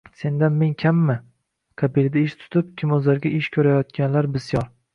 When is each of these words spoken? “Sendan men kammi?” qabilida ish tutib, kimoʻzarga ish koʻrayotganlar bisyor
“Sendan 0.19 0.53
men 0.61 0.71
kammi?” 0.83 1.15
qabilida 1.83 2.21
ish 2.29 2.35
tutib, 2.41 2.73
kimoʻzarga 2.83 3.35
ish 3.43 3.53
koʻrayotganlar 3.59 4.35
bisyor 4.39 4.71